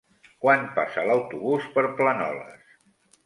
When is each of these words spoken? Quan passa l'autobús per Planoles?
Quan 0.45 0.63
passa 0.77 1.03
l'autobús 1.09 1.67
per 1.75 1.83
Planoles? 2.01 2.75